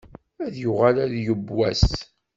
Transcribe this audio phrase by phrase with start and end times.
[0.45, 1.89] Ad yuɣal ad yeww wass.